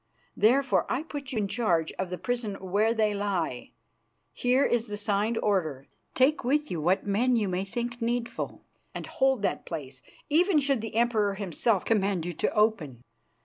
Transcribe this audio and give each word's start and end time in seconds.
Therefore, 0.35 0.87
I 0.89 1.03
put 1.03 1.31
you 1.31 1.37
in 1.37 1.47
charge 1.47 1.91
of 1.99 2.09
the 2.09 2.17
prison 2.17 2.55
where 2.55 2.91
they 2.91 3.13
lie. 3.13 3.73
Here 4.33 4.65
is 4.65 4.87
the 4.87 4.97
signed 4.97 5.37
order. 5.43 5.85
Take 6.15 6.43
with 6.43 6.71
you 6.71 6.81
what 6.81 7.05
men 7.05 7.35
you 7.35 7.47
may 7.47 7.63
think 7.65 8.01
needful, 8.01 8.65
and 8.95 9.05
hold 9.05 9.43
that 9.43 9.63
place, 9.63 10.01
even 10.27 10.57
should 10.57 10.81
the 10.81 10.95
Emperor 10.95 11.35
himself 11.35 11.85
command 11.85 12.25
you 12.25 12.33
to 12.33 12.51
open. 12.55 13.03